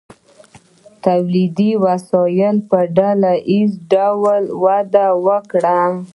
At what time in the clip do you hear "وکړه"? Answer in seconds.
5.25-5.79